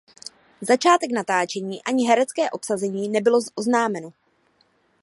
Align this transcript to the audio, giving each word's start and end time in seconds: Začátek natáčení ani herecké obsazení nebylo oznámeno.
Začátek 0.61 1.11
natáčení 1.11 1.83
ani 1.83 2.07
herecké 2.07 2.49
obsazení 2.49 3.09
nebylo 3.09 3.39
oznámeno. 3.55 4.13